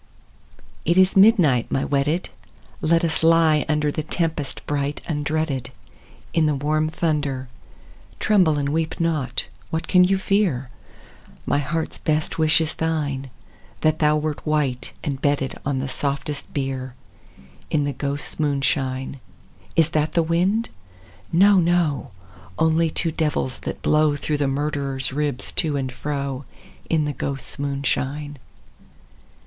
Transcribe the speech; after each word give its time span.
It 0.83 0.97
is 0.97 1.15
midnight, 1.15 1.71
my 1.71 1.85
wedded; 1.85 2.29
Let 2.81 3.03
us 3.05 3.21
lie 3.21 3.65
under 3.69 3.91
The 3.91 4.01
tempest 4.01 4.65
bright 4.65 4.99
undreaded. 5.07 5.69
In 6.33 6.47
the 6.47 6.55
warm 6.55 6.89
thunder: 6.89 7.49
(Tremble 8.19 8.57
and 8.57 8.69
weep 8.69 8.99
not 8.99 9.45
I 9.45 9.49
What 9.69 9.87
can 9.87 10.03
you 10.03 10.17
fear?) 10.17 10.71
My 11.45 11.59
heart's 11.59 11.99
best 11.99 12.39
wish 12.39 12.59
is 12.59 12.73
thine,— 12.73 13.29
That 13.81 13.99
thou 13.99 14.17
wert 14.17 14.43
white, 14.43 14.91
and 15.03 15.21
bedded 15.21 15.55
On 15.67 15.77
the 15.77 15.87
softest 15.87 16.51
bier. 16.51 16.95
In 17.69 17.83
the 17.83 17.93
ghosts* 17.93 18.39
moonshine. 18.39 19.19
Is 19.75 19.89
that 19.89 20.13
the 20.13 20.23
wind? 20.23 20.69
No, 21.31 21.59
no; 21.59 22.09
Only 22.57 22.89
two 22.89 23.11
devils, 23.11 23.59
that 23.59 23.83
blow 23.83 24.15
Through 24.15 24.37
the 24.37 24.47
murderer's 24.47 25.13
ribs 25.13 25.51
to 25.61 25.77
and 25.77 25.91
fro. 25.91 26.45
In 26.89 27.05
the 27.05 27.13
ghosts' 27.13 27.59
moonshine. 27.59 28.39